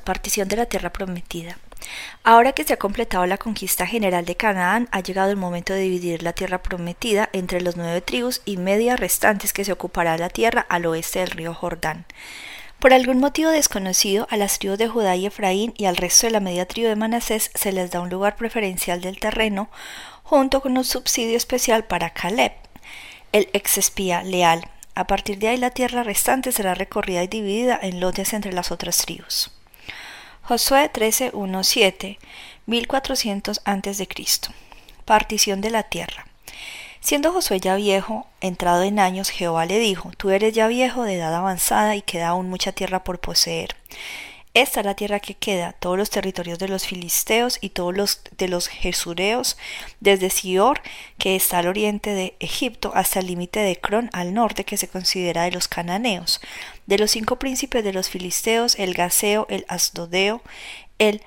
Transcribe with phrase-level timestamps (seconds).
[0.00, 1.58] Partición de la tierra prometida.
[2.24, 5.80] Ahora que se ha completado la conquista general de Canaán, ha llegado el momento de
[5.80, 10.28] dividir la tierra prometida entre los nueve tribus y media restantes que se ocupará la
[10.28, 12.04] tierra al oeste del río Jordán.
[12.78, 16.32] Por algún motivo desconocido, a las tribus de Judá y Efraín y al resto de
[16.32, 19.68] la media tribu de Manasés se les da un lugar preferencial del terreno,
[20.22, 22.52] junto con un subsidio especial para Caleb,
[23.32, 24.70] el ex espía leal.
[24.94, 28.70] A partir de ahí la tierra restante será recorrida y dividida en lotes entre las
[28.70, 29.50] otras tribus.
[30.48, 32.16] Josué 13.1.7,
[32.64, 34.08] 1400 a.C.
[35.04, 36.26] Partición de la tierra.
[37.00, 41.16] Siendo Josué ya viejo, entrado en años, Jehová le dijo, Tú eres ya viejo de
[41.16, 43.76] edad avanzada y queda aún mucha tierra por poseer.
[44.54, 48.22] Esta es la tierra que queda, todos los territorios de los filisteos y todos los
[48.36, 49.58] de los jesureos,
[50.00, 50.80] desde Sior,
[51.18, 54.88] que está al oriente de Egipto, hasta el límite de Cron al norte, que se
[54.88, 56.40] considera de los cananeos.
[56.86, 60.42] De los cinco príncipes de los filisteos, el Gaseo, el Asdodeo,
[60.98, 61.22] el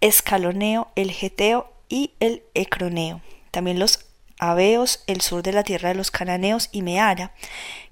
[0.00, 3.22] Escaloneo, el Geteo y el Ecroneo.
[3.52, 4.04] También los
[4.40, 7.32] Abeos, el sur de la tierra de los cananeos, y Meara,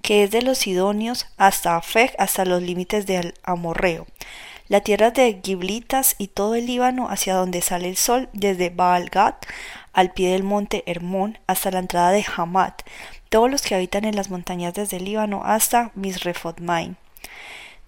[0.02, 4.06] que es de los sidonios hasta Afeg, hasta los límites del Amorreo
[4.68, 9.34] la tierra de Giblitas y todo el Líbano hacia donde sale el sol, desde Baal-Gad
[9.92, 12.72] al pie del monte Hermón hasta la entrada de Hamad,
[13.28, 16.96] todos los que habitan en las montañas desde el Líbano hasta Misrefotmain.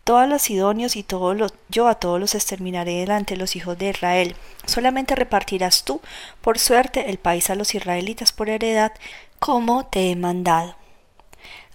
[0.05, 3.77] Todos los sidonios y todos los, yo a todos los exterminaré delante de los hijos
[3.77, 4.37] de Israel.
[4.65, 6.01] Solamente repartirás tú,
[6.41, 8.93] por suerte, el país a los israelitas por heredad,
[9.39, 10.77] como te he mandado.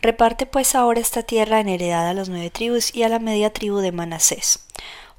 [0.01, 3.53] Reparte pues ahora esta tierra en heredad a las nueve tribus y a la media
[3.53, 4.65] tribu de Manasés.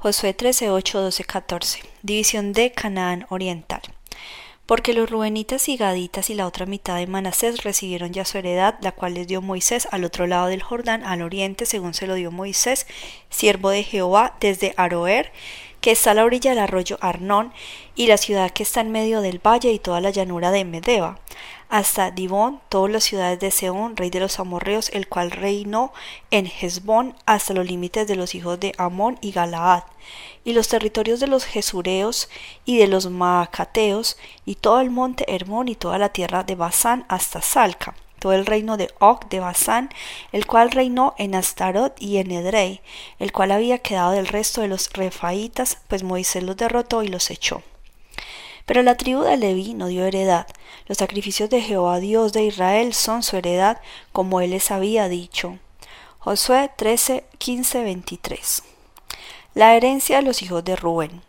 [0.04, 1.80] Josué 13, 8, 12, 14.
[2.02, 3.80] División de Canaán Oriental.
[4.66, 8.74] Porque los rubenitas y gaditas y la otra mitad de Manasés recibieron ya su heredad,
[8.82, 12.16] la cual les dio Moisés al otro lado del Jordán, al oriente, según se lo
[12.16, 12.86] dio Moisés,
[13.30, 15.32] siervo de Jehová, desde Aroer,
[15.84, 17.52] que está a la orilla del arroyo Arnón,
[17.94, 21.18] y la ciudad que está en medio del valle y toda la llanura de Medeba,
[21.68, 25.92] hasta Dibón, todas las ciudades de Seón, rey de los amorreos, el cual reinó
[26.30, 29.82] en Hezbón hasta los límites de los hijos de Amón y Galaad,
[30.42, 32.30] y los territorios de los Jesureos
[32.64, 34.16] y de los Maacateos,
[34.46, 37.94] y todo el monte Hermón y toda la tierra de Basán hasta Salca
[38.32, 39.90] el reino de Og de Basán,
[40.32, 42.80] el cual reinó en Astarot y en Edrei,
[43.18, 47.30] el cual había quedado del resto de los refaitas, pues Moisés los derrotó y los
[47.30, 47.62] echó.
[48.66, 50.46] Pero la tribu de Leví no dio heredad.
[50.86, 53.80] Los sacrificios de Jehová Dios de Israel son su heredad,
[54.12, 55.58] como él les había dicho.
[56.18, 58.62] Josué 13, 15, 23.
[59.52, 61.22] La herencia de los hijos de Rubén.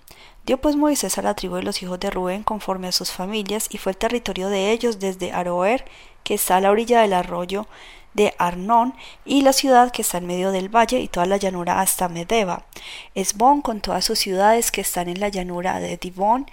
[0.45, 3.67] Dio pues Moisés a la tribu de los hijos de Rubén conforme a sus familias,
[3.69, 5.85] y fue el territorio de ellos desde Aroer,
[6.25, 7.67] que está a la orilla del arroyo
[8.15, 8.93] de Arnón,
[9.25, 12.65] y la ciudad que está en medio del valle, y toda la llanura hasta Medeba.
[13.13, 16.49] Esbón con todas sus ciudades que están en la llanura de Dibón,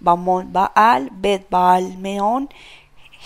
[0.00, 2.50] Bamón Baal, Bet Baal Meón,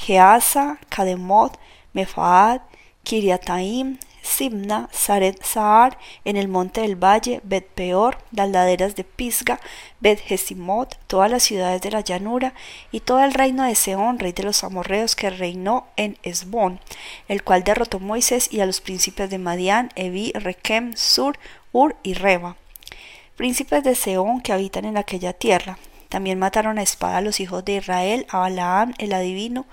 [0.07, 1.59] Geasa, Kademot,
[1.93, 2.61] Mefaad,
[3.03, 3.99] Kiriataim,
[4.29, 9.59] Simna, Saret Saar, en el monte del valle, Bet Peor, las laderas de Pisga,
[10.01, 12.53] Bet Jesimot, todas las ciudades de la llanura,
[12.93, 16.79] y todo el reino de Seón, rey de los amorreos, que reinó en Esbón,
[17.27, 21.39] el cual derrotó Moisés y a los príncipes de Madián, Evi, Requem, Sur,
[21.73, 22.57] Ur y Reba.
[23.37, 25.79] Príncipes de Seón que habitan en aquella tierra,
[26.09, 29.67] también mataron a espada a los hijos de Israel, a Balaam el adivino,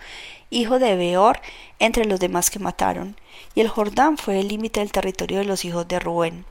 [0.50, 1.40] hijo de Beor,
[1.80, 3.16] entre los demás que mataron.
[3.54, 6.46] Y el Jordán fue el límite del territorio de los hijos de Rubén.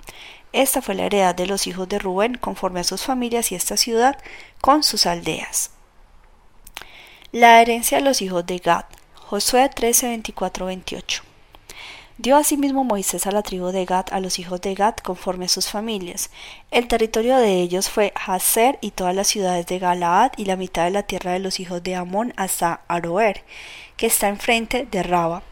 [0.52, 3.76] Esta fue la heredad de los hijos de Rubén conforme a sus familias y esta
[3.76, 4.18] ciudad
[4.60, 5.70] con sus aldeas.
[7.32, 8.84] La herencia de los hijos de Gad.
[9.14, 11.33] Josué 13, 24, 28.
[12.16, 15.48] Dio asimismo Moisés a la tribu de Gad a los hijos de Gad conforme a
[15.48, 16.30] sus familias.
[16.70, 20.84] El territorio de ellos fue Hazer y todas las ciudades de Galaad y la mitad
[20.84, 23.42] de la tierra de los hijos de Amón hasta Aroer,
[23.96, 25.42] que está enfrente de Raba,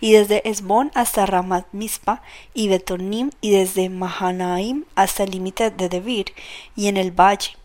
[0.00, 2.20] y desde Esbón hasta Ramat Mispa
[2.52, 6.32] y Betonim y desde Mahanaim hasta el límite de Debir
[6.74, 7.56] y en el valle,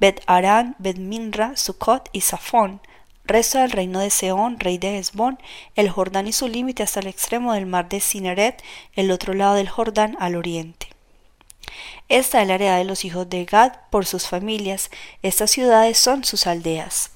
[0.00, 2.80] Bet Aran, Bet Minra, Sucot y Safón,
[3.24, 5.38] resto del reino de Seón, rey de Hezbón,
[5.76, 8.62] el Jordán y su límite hasta el extremo del mar de Cineret,
[8.94, 10.88] el otro lado del Jordán al oriente.
[12.08, 14.90] Esta es la heredad de los hijos de Gad por sus familias.
[15.22, 17.10] Estas ciudades son sus aldeas.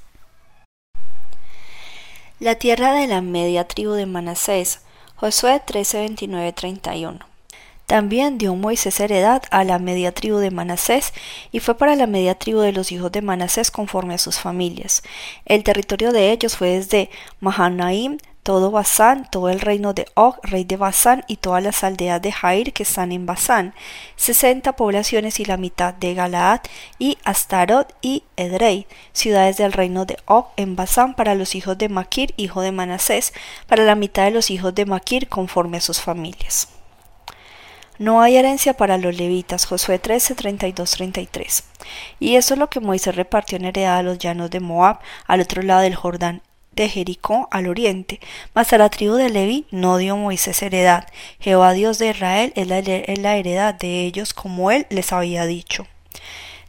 [2.38, 4.80] La tierra de la media tribu de Manasés.
[5.16, 7.33] Josué 13, 29, 31.
[7.86, 11.12] También dio Moisés heredad a la media tribu de Manasés,
[11.52, 15.02] y fue para la media tribu de los hijos de Manasés conforme a sus familias.
[15.44, 17.10] El territorio de ellos fue desde
[17.40, 22.20] Mahanaim, todo Basán, todo el reino de Og, rey de Basán, y todas las aldeas
[22.22, 23.74] de Jair que están en Basán,
[24.16, 26.60] sesenta poblaciones y la mitad de Galaad,
[26.98, 31.88] y Astarot y Edrei, ciudades del reino de Og en Basán para los hijos de
[31.88, 33.34] Maquir, hijo de Manasés,
[33.66, 36.68] para la mitad de los hijos de Maquir conforme a sus familias.
[37.98, 39.66] No hay herencia para los levitas.
[39.66, 41.64] Josué 13, 32, 33.
[42.18, 45.40] Y eso es lo que Moisés repartió en heredad a los llanos de Moab, al
[45.40, 46.42] otro lado del Jordán,
[46.72, 48.18] de Jericó al oriente,
[48.52, 51.06] mas a la tribu de Leví no dio Moisés heredad.
[51.38, 55.46] Jehová Dios de Israel es la, es la heredad de ellos como él les había
[55.46, 55.86] dicho.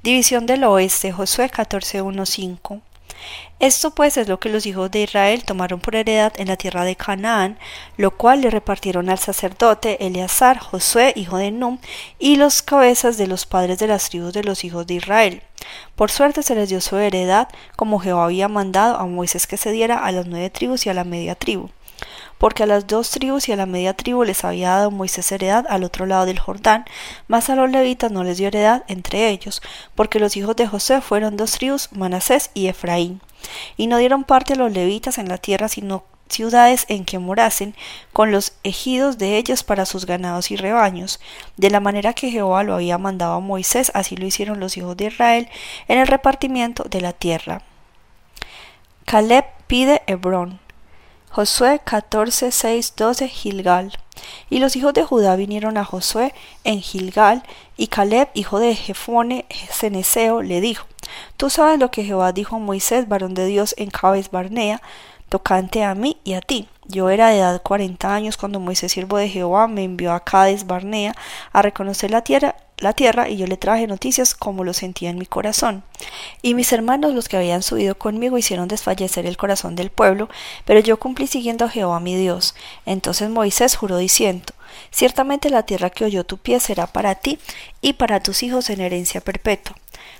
[0.03, 2.81] División del oeste, Josué 14, 1, 5.
[3.59, 6.83] Esto pues es lo que los hijos de Israel tomaron por heredad en la tierra
[6.83, 7.57] de Canaán,
[7.97, 11.79] lo cual le repartieron al sacerdote Eleazar, Josué, hijo de Num,
[12.19, 15.41] y los cabezas de los padres de las tribus de los hijos de Israel.
[15.95, 19.71] Por suerte se les dio su heredad, como Jehová había mandado a Moisés que se
[19.71, 21.69] diera a las nueve tribus y a la media tribu
[22.37, 25.65] porque a las dos tribus y a la media tribu les había dado Moisés heredad
[25.69, 26.85] al otro lado del Jordán,
[27.27, 29.61] mas a los levitas no les dio heredad entre ellos,
[29.95, 33.21] porque los hijos de José fueron dos tribus, Manasés y Efraín
[33.77, 37.75] y no dieron parte a los levitas en la tierra sino ciudades en que morasen,
[38.11, 41.19] con los ejidos de ellos para sus ganados y rebaños,
[41.55, 44.97] de la manera que Jehová lo había mandado a Moisés, así lo hicieron los hijos
[44.97, 45.49] de Israel
[45.87, 47.61] en el repartimiento de la tierra.
[49.05, 50.64] Caleb pide Hebrón.
[51.35, 53.91] Josué 14, 6, 12, Gilgal.
[54.49, 56.33] Y los hijos de Judá vinieron a Josué
[56.63, 57.43] en Gilgal,
[57.75, 60.87] y Caleb, hijo de Jefone Ceneseo, le dijo,
[61.35, 64.81] Tú sabes lo que Jehová dijo a Moisés, varón de Dios, en Cabes Barnea,
[65.27, 66.69] tocante a mí y a ti.
[66.87, 70.65] Yo era de edad cuarenta años cuando Moisés, siervo de Jehová, me envió a Cades
[70.65, 71.15] Barnea
[71.51, 75.17] a reconocer la tierra, la tierra y yo le traje noticias como lo sentía en
[75.17, 75.83] mi corazón.
[76.41, 80.29] Y mis hermanos, los que habían subido conmigo, hicieron desfallecer el corazón del pueblo,
[80.65, 82.55] pero yo cumplí siguiendo a Jehová mi Dios.
[82.85, 84.53] Entonces Moisés juró diciendo,
[84.91, 87.39] Ciertamente la tierra que oyó tu pie será para ti
[87.81, 89.75] y para tus hijos en herencia perpetua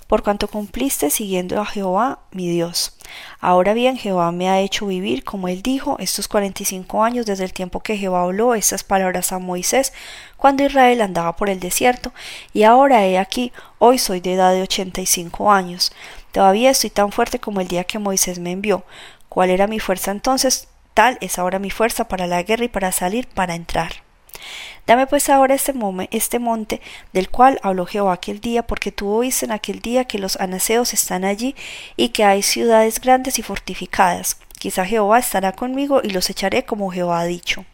[0.08, 2.96] por cuanto cumpliste siguiendo a Jehová mi Dios.
[3.40, 7.26] Ahora bien, Jehová me ha hecho vivir, como él dijo, estos cuarenta y cinco años
[7.26, 9.94] desde el tiempo que Jehová habló estas palabras a Moisés,
[10.38, 12.14] cuando Israel andaba por el desierto,
[12.54, 15.92] y ahora he aquí, hoy soy de edad de ochenta y cinco años.
[16.32, 18.84] Todavía estoy tan fuerte como el día que Moisés me envió.
[19.30, 20.68] ¿Cuál era mi fuerza entonces?
[20.94, 24.05] Tal es ahora mi fuerza para la guerra y para salir, para entrar.
[24.86, 25.74] Dame pues ahora este,
[26.12, 26.82] este monte
[27.14, 30.94] del cual habló Jehová aquel día, porque tú oíste en aquel día que los anaseos
[30.94, 31.56] están allí
[31.96, 34.38] y que hay ciudades grandes y fortificadas.
[34.60, 37.66] Quizá Jehová estará conmigo y los echaré como Jehová ha dicho.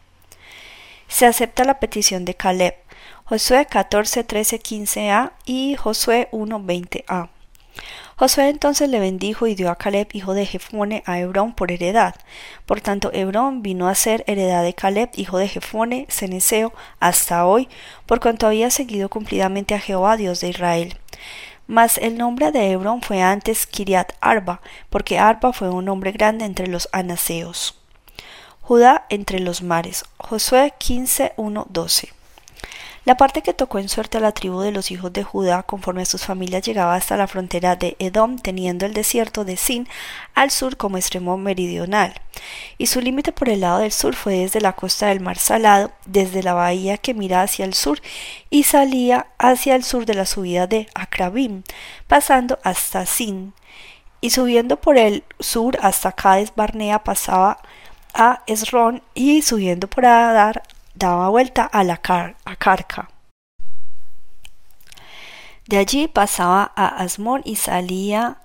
[1.08, 2.74] Se acepta la petición de Caleb.
[3.24, 7.28] Josué 14, 13, 15a y Josué 1, 20a.
[8.22, 12.14] Josué entonces le bendijo y dio a Caleb, hijo de Jefone, a Hebrón por heredad.
[12.66, 17.68] Por tanto, Hebrón vino a ser heredad de Caleb, hijo de Jefone, ceneseo, hasta hoy,
[18.06, 20.96] por cuanto había seguido cumplidamente a Jehová, Dios de Israel.
[21.66, 26.44] Mas el nombre de Hebrón fue antes Kiriat Arba, porque Arba fue un hombre grande
[26.44, 27.76] entre los anaseos.
[28.60, 30.04] Judá entre los mares.
[30.18, 32.21] Josué 15, 1, 12.
[33.04, 36.02] La parte que tocó en suerte a la tribu de los hijos de Judá conforme
[36.02, 39.88] a sus familias llegaba hasta la frontera de Edom, teniendo el desierto de Sin
[40.34, 42.14] al sur como extremo meridional.
[42.78, 45.90] Y su límite por el lado del sur fue desde la costa del mar Salado,
[46.06, 48.00] desde la bahía que mira hacia el sur
[48.50, 51.64] y salía hacia el sur de la subida de Acrabim,
[52.06, 53.52] pasando hasta Sin.
[54.20, 57.58] Y subiendo por el sur hasta Cades Barnea pasaba
[58.14, 60.62] a Esrón y subiendo por Adar
[60.94, 63.10] daba vuelta a la Carca.
[65.66, 68.38] De allí pasaba a Asmón y salía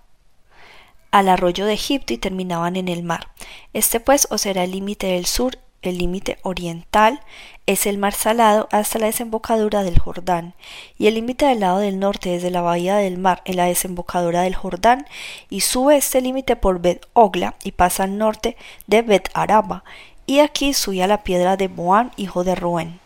[1.12, 3.30] al arroyo de Egipto y terminaban en el mar.
[3.74, 7.22] Este pues os era el límite del sur, el límite oriental
[7.68, 10.56] es el mar salado hasta la desembocadura del Jordán,
[10.98, 14.42] y el límite del lado del norte desde la bahía del mar en la desembocadura
[14.42, 15.06] del Jordán,
[15.50, 18.56] y sube este límite por Bet Ogla y pasa al norte
[18.88, 19.84] de Bet Araba,
[20.28, 23.00] y aquí sube a la piedra de Boán, hijo de Rubén.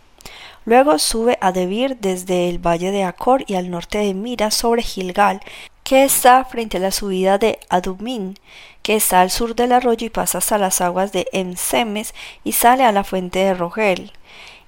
[0.65, 4.83] Luego sube a Debir desde el valle de Acor y al norte de Mira sobre
[4.83, 5.39] Gilgal,
[5.83, 8.37] que está frente a la subida de Adumín,
[8.81, 12.13] que está al sur del arroyo y pasa hasta las aguas de Emsemes
[12.43, 14.11] y sale a la fuente de Rogel.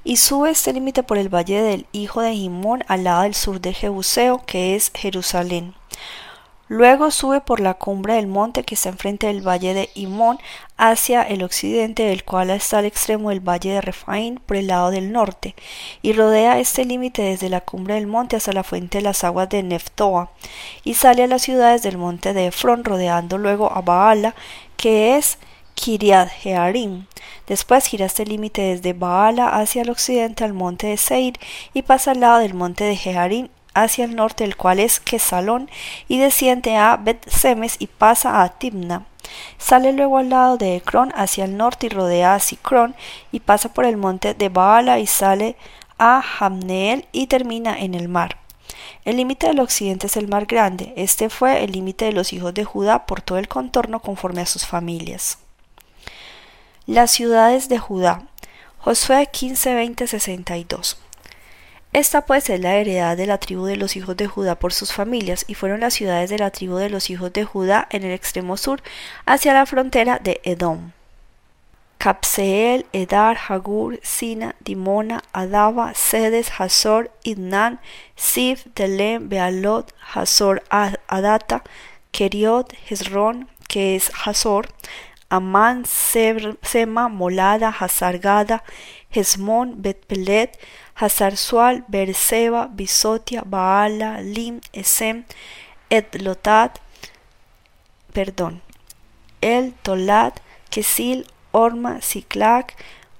[0.03, 3.61] Y sube este límite por el valle del hijo de Jimón al lado del sur
[3.61, 5.75] de Jebuseo, que es Jerusalén.
[6.69, 10.39] Luego sube por la cumbre del monte que está enfrente del valle de Imón
[10.77, 14.89] hacia el occidente, del cual está al extremo del valle de Refaín por el lado
[14.89, 15.55] del norte,
[16.01, 19.49] y rodea este límite desde la cumbre del monte hasta la fuente de las aguas
[19.49, 20.31] de Neftoa,
[20.83, 24.33] y sale a las ciudades del monte de Efrón, rodeando luego a Baala,
[24.77, 25.37] que es
[25.75, 27.07] Kiriat Jearim.
[27.47, 31.33] Después gira este límite desde Baala hacia el occidente al monte de Seir
[31.73, 35.69] y pasa al lado del monte de Jearim hacia el norte, el cual es Quesalón,
[36.07, 39.05] y desciende a Bet Semes y pasa a Timna.
[39.57, 42.95] Sale luego al lado de Ecrón hacia el norte y rodea a Sicrón
[43.31, 45.55] y pasa por el monte de Baala y sale
[45.97, 48.37] a Hamneel y termina en el mar.
[49.05, 50.93] El límite del occidente es el mar grande.
[50.95, 54.45] Este fue el límite de los hijos de Judá por todo el contorno conforme a
[54.45, 55.39] sus familias.
[56.85, 58.23] Las ciudades de Judá.
[58.79, 60.97] Josué 15, 20, 62.
[61.93, 64.91] Esta pues es la heredad de la tribu de los hijos de Judá por sus
[64.91, 68.11] familias, y fueron las ciudades de la tribu de los hijos de Judá en el
[68.11, 68.81] extremo sur,
[69.27, 70.91] hacia la frontera de Edom.
[71.99, 77.79] Capseel, Edar, Hagur, Sina, Dimona, Adaba, Sedes, Hazor, Idnan,
[78.15, 81.63] Sif, Telem, Bealot, Hazor, Adata,
[82.11, 84.67] Keriot, Hezron, que es Hazor,
[85.29, 88.63] Amán, Sema, Molada, Hazargada,
[89.09, 90.59] Hezmon, Betpelet,
[90.95, 95.25] Hazar-Sual, Berseba, Bisotia, Baala, Lim, Esem,
[95.89, 96.79] Edlotat,
[98.13, 98.61] perdón,
[99.41, 102.75] El, Tolat, Kesil, Orma, Ciclac,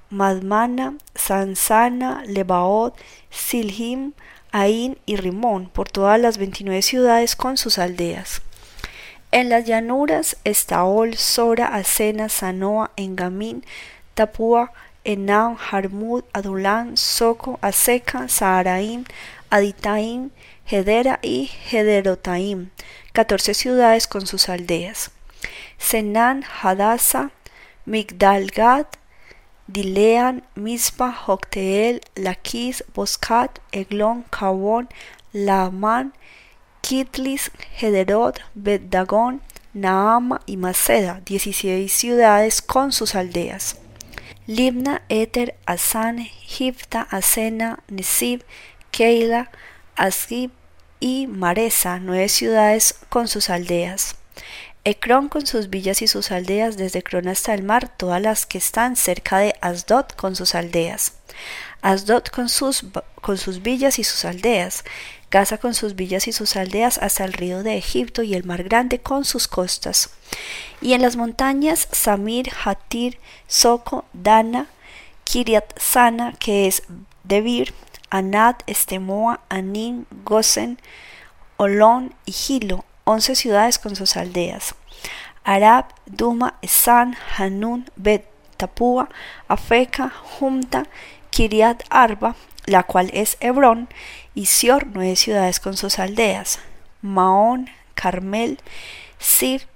[0.10, 2.96] Madmana, Sansana, Lebaot,
[3.30, 4.14] Silhim,
[4.52, 8.42] Ain y Rimón, por todas las veintinueve ciudades con sus aldeas.
[9.32, 13.66] En las llanuras, Estaol, Sora, Asena, Sanoa, Engamín,
[14.14, 14.72] Tapúa,
[15.06, 19.06] Enam, Harmud, Adulán, Soco, Aseca, Saharaim,
[19.50, 20.32] Aditaim,
[20.66, 22.70] Hedera y Hederotaim,
[23.12, 25.12] catorce ciudades con sus aldeas.
[25.78, 27.32] Senan, Hadasa,
[27.86, 28.88] Migdalgad,
[29.68, 34.90] Dilean, Mispa, Jocteel, Laquis, Boscat, Eglon, Cabón,
[35.34, 36.14] Laman,
[36.82, 39.42] Kitlis, Hederot, Bedagón,
[39.74, 43.83] Naama y Maceda, dieciséis ciudades con sus aldeas.
[44.46, 48.44] Libna, Eter, Asan, Hifta, Asena, Nesib,
[48.92, 49.50] Keila,
[49.96, 50.52] Asgib
[51.00, 54.16] y Maresa, nueve ciudades con sus aldeas.
[54.84, 58.58] Ecrón con sus villas y sus aldeas, desde Ecrón hasta el mar, todas las que
[58.58, 61.14] están cerca de Asdod con sus aldeas.
[61.82, 62.86] Asdod con sus,
[63.22, 64.84] con sus villas y sus aldeas.
[65.34, 68.62] Gaza con sus villas y sus aldeas hasta el río de Egipto y el mar
[68.62, 70.12] grande con sus costas.
[70.80, 74.68] Y en las montañas Samir, Hatir, Soco, Dana,
[75.24, 76.84] Kiriat Sana, que es
[77.24, 77.74] Debir,
[78.12, 80.78] Anad, Estemoa, Anin, Gosen,
[81.58, 84.76] Olón y Gilo, once ciudades con sus aldeas.
[85.44, 89.10] Arab, Duma, Esan, Hanun, Bet, Tapúa,
[89.48, 90.86] Afeca, Junta,
[91.32, 93.90] Kiriat Arba, la cual es Hebrón,
[94.36, 96.60] y Sior, nueve ciudades con sus aldeas.
[97.02, 98.60] Maón, Carmel,
[99.20, 99.68] Sir,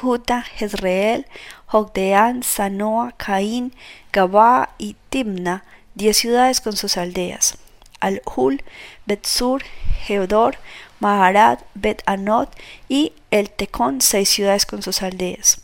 [0.00, 1.26] Juta, Jezreel,
[1.66, 3.74] Jogdeán, Sanoa, Caín,
[4.12, 7.58] Gabá y Timna, diez ciudades con sus aldeas.
[8.00, 8.62] Al-Hul,
[9.06, 9.62] Betsur,
[10.04, 10.56] Geodor,
[11.00, 12.54] Maharat, Bet Anot
[12.88, 15.60] y El Tecón, seis ciudades con sus aldeas.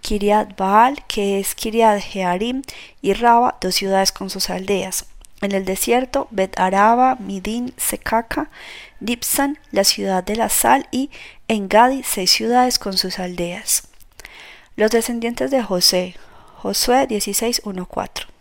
[0.00, 2.62] Kiriat Baal, que es Kiriat Jearim,
[3.00, 5.06] y Raba, dos ciudades con sus aldeas.
[5.40, 8.50] En el desierto, Bet Araba, Midin, Secaca,
[9.00, 11.10] Dipsan, la ciudad de la sal, y
[11.48, 13.88] Engadi, seis ciudades con sus aldeas.
[14.76, 16.16] Los descendientes de José,
[16.56, 18.33] Josué 16.1.4.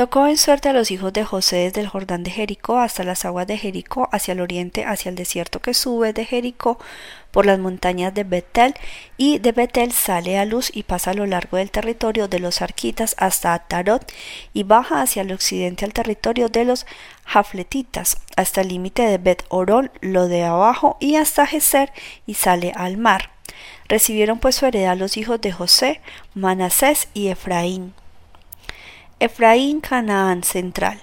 [0.00, 3.26] Tocó en suerte a los hijos de José desde el Jordán de Jericó hasta las
[3.26, 6.78] aguas de Jericó, hacia el oriente, hacia el desierto que sube de Jericó
[7.30, 8.72] por las montañas de Betel,
[9.18, 12.62] y de Betel sale a luz y pasa a lo largo del territorio de los
[12.62, 14.10] arquitas hasta Atarot
[14.54, 16.86] y baja hacia el occidente al territorio de los
[17.26, 21.92] jafletitas, hasta el límite de Bet Orol, lo de abajo, y hasta Geser,
[22.24, 23.32] y sale al mar.
[23.86, 26.00] Recibieron pues su heredad los hijos de José,
[26.32, 27.92] Manasés y Efraín.
[29.20, 30.98] Efraín Canaán central.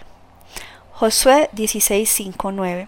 [0.92, 2.88] Josué 16:5-9.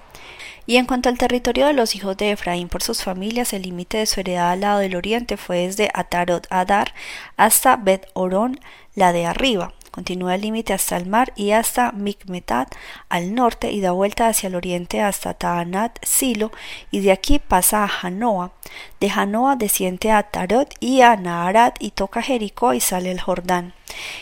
[0.65, 3.99] Y en cuanto al territorio de los hijos de Efraín por sus familias, el límite
[3.99, 6.95] de su heredad al lado del oriente fue desde Atarot Adar
[7.37, 8.59] hasta Bet Orón,
[8.95, 9.71] la de arriba.
[9.99, 12.73] Continúa el límite hasta el mar y hasta Mikmetat
[13.09, 16.53] al norte y da vuelta hacia el oriente hasta Taanat Silo
[16.89, 18.53] y de aquí pasa a Janoa.
[19.01, 23.73] De Janoa desciende a Tarot y a Naharat y toca Jericó y sale el Jordán.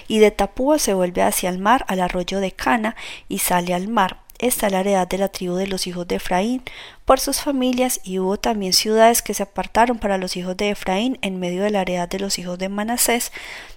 [0.08, 2.96] Y de Tapúa se vuelve hacia el mar al arroyo de Cana
[3.30, 4.18] y sale al mar.
[4.40, 6.62] Esta es la heredad de la tribu de los hijos de Efraín
[7.06, 11.18] por sus familias y hubo también ciudades que se apartaron para los hijos de Efraín
[11.22, 13.32] en medio de la heredad de los hijos de Manasés,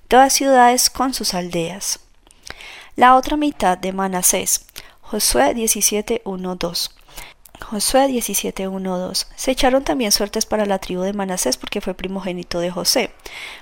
[0.09, 2.01] todas ciudades con sus aldeas.
[2.97, 4.67] La otra mitad de Manasés.
[5.01, 6.91] Josué 17.1.2.
[7.63, 9.27] Josué 17.1.2.
[9.37, 13.11] Se echaron también suertes para la tribu de Manasés porque fue primogénito de José.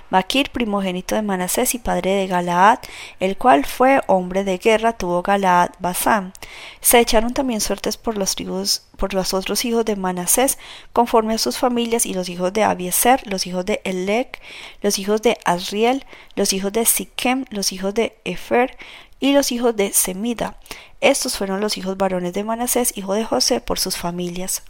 [0.09, 2.79] Maquir, primogénito de Manasés y padre de Galaad,
[3.19, 6.33] el cual fue hombre de guerra, tuvo Galaad Basán.
[6.81, 10.59] Se echaron también suertes por los tribus, por los otros hijos de Manasés,
[10.93, 14.39] conforme a sus familias, y los hijos de Abieser, los hijos de Elec,
[14.83, 18.77] los hijos de Asriel, los hijos de Siquem, los hijos de Efer,
[19.19, 20.57] y los hijos de Semida.
[21.01, 24.61] Estos fueron los hijos varones de Manasés, hijo de José, por sus familias.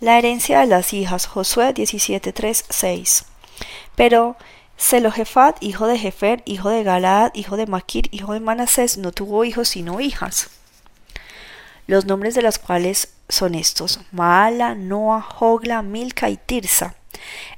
[0.00, 3.24] La herencia de las hijas, Josué 17.3, 6.
[3.96, 4.36] Pero
[4.76, 9.44] Selojefat, hijo de Jefer, hijo de Galaad, hijo de Maquir, hijo de Manasés, no tuvo
[9.44, 10.48] hijos sino hijas.
[11.86, 16.94] Los nombres de las cuales son estos: Maala, Noa, Hogla, Milca y Tirsa.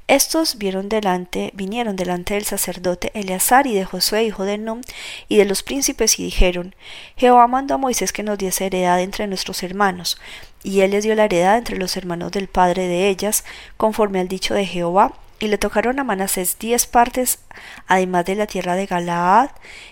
[0.07, 4.81] Estos vieron delante, vinieron delante del sacerdote Eleazar y de Josué, hijo de Num,
[5.29, 6.75] y de los príncipes, y dijeron
[7.15, 10.19] Jehová mandó a Moisés que nos diese heredad entre nuestros hermanos,
[10.61, 13.45] y él les dio la heredad entre los hermanos del padre de ellas,
[13.77, 17.39] conforme al dicho de Jehová, y le tocaron a Manasés diez partes,
[17.87, 19.49] además de la tierra de Galaad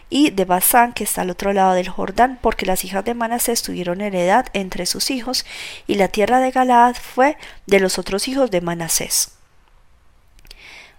[0.09, 3.61] y de Basán, que está al otro lado del Jordán, porque las hijas de Manasés
[3.61, 5.45] tuvieron heredad entre sus hijos,
[5.87, 9.33] y la tierra de Galaad fue de los otros hijos de Manasés.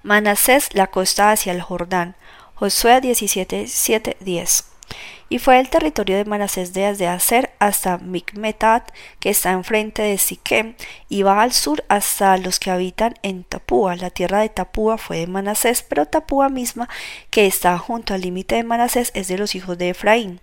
[0.03, 2.17] Manasés la costa hacia el Jordán.
[2.55, 4.65] Josué 17, 7, 10.
[5.33, 10.75] Y fue el territorio de Manasés desde Aser hasta Micmetat, que está enfrente de Siquem,
[11.09, 13.97] y va al sur hasta los que habitan en Tapúa.
[13.97, 16.87] La tierra de Tapúa fue de Manasés, pero Tapúa misma,
[17.31, 20.39] que está junto al límite de Manasés, es de los hijos de Efraín.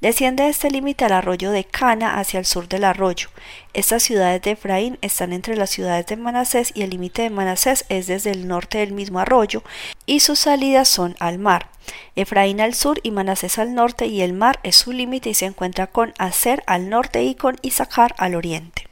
[0.00, 3.28] Desciende este límite al arroyo de Cana hacia el sur del arroyo.
[3.72, 7.86] Estas ciudades de Efraín están entre las ciudades de Manasés y el límite de Manasés
[7.88, 9.62] es desde el norte del mismo arroyo
[10.04, 11.70] y sus salidas son al mar.
[12.14, 15.46] Efraín al sur y Manasés al norte y el mar es su límite y se
[15.46, 18.86] encuentra con Aser al norte y con Isaacar al oriente.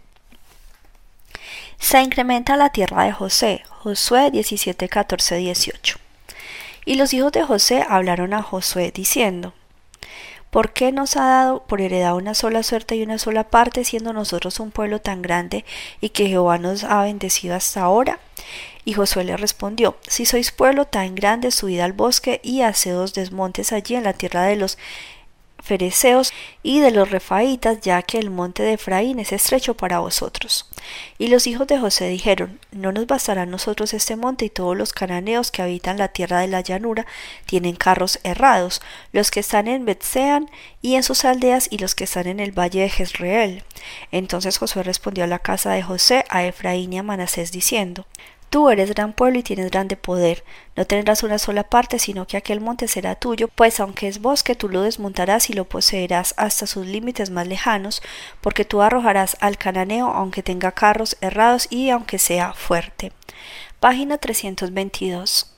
[1.78, 3.62] Se incrementa la tierra de José.
[3.68, 5.99] Josué 17, 14, 18.
[6.87, 9.52] Y los hijos de José hablaron a Josué diciendo
[10.54, 14.12] ¿Por qué nos ha dado por heredad una sola suerte y una sola parte, siendo
[14.12, 15.64] nosotros un pueblo tan grande
[16.00, 18.20] y que Jehová nos ha bendecido hasta ahora?
[18.84, 23.14] Y Josué le respondió, Si sois pueblo tan grande, subid al bosque y haced dos
[23.14, 24.78] desmontes allí en la tierra de los
[25.64, 30.68] fereceos y de los refaitas, ya que el monte de Efraín es estrecho para vosotros.
[31.18, 34.77] Y los hijos de José dijeron, No nos bastará a nosotros este monte y todos
[34.77, 37.07] los cananeos que habitan la tierra de la llanura
[37.46, 40.50] tienen carros errados, los que están en Betsean
[40.83, 43.64] y en sus aldeas y los que están en el valle de Jezreel.
[44.12, 48.07] Entonces Josué respondió a la casa de José, a Efraín y a Manasés diciendo,
[48.50, 50.44] Tú eres gran pueblo y tienes grande poder.
[50.76, 54.54] No tendrás una sola parte, sino que aquel monte será tuyo, pues aunque es bosque,
[54.54, 58.02] tú lo desmontarás y lo poseerás hasta sus límites más lejanos,
[58.40, 63.12] porque tú arrojarás al cananeo aunque tenga carros errados y aunque sea fuerte.
[63.80, 65.53] Página 322.